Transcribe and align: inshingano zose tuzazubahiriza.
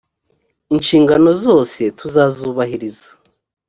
inshingano 0.75 1.29
zose 1.45 1.81
tuzazubahiriza. 1.97 3.09